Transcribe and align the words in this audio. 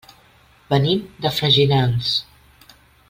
Venim 0.71 1.03
de 1.27 1.33
Freginals. 1.41 2.15